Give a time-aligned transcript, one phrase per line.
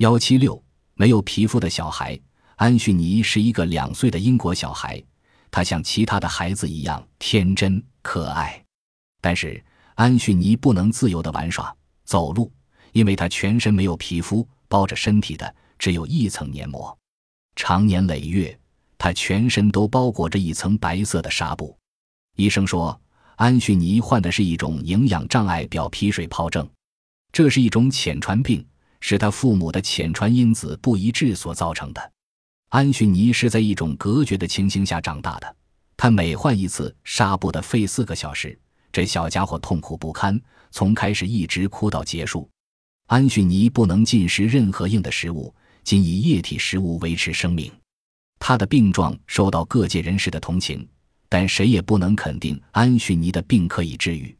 [0.00, 2.18] 幺七六没有皮肤的小孩，
[2.56, 4.98] 安绪尼是一个两岁的英国小孩，
[5.50, 8.64] 他像其他的孩子一样天真可爱，
[9.20, 9.62] 但是
[9.96, 12.50] 安绪尼不能自由的玩耍、走路，
[12.92, 16.96] 因为他全身没有皮肤，包着身体的只有一层黏膜，
[17.54, 18.58] 长年累月，
[18.96, 21.76] 他全身都包裹着一层白色的纱布。
[22.36, 22.98] 医生说，
[23.36, 26.66] 安绪尼患的是一种营养障碍表皮水疱症，
[27.30, 28.66] 这是一种潜传病，
[29.00, 32.12] 是他父母的潜传因子不一致所造成的。
[32.68, 35.56] 安绪尼是在一种隔绝的情形下长大的，
[35.96, 38.58] 他每换一次纱布的费四个小时，
[38.92, 40.40] 这小家伙痛苦不堪，
[40.70, 42.48] 从开始一直哭到结束。
[43.08, 47.72] 安绪尼不能进食任何硬的食物，仅以液体食物维持生命。
[48.38, 50.88] 他的病状受到各界人士的同情。
[51.32, 54.36] 但谁也不能肯定安绪尼的病可以治愈。